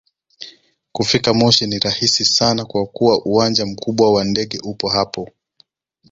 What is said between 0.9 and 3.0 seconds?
Kufika moshi ni rahisi sana kwa